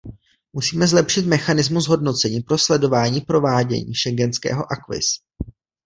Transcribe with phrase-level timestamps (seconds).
[0.53, 5.05] Musíme zlepšit mechanismus hodnocení pro sledování provádění schengenského acquis.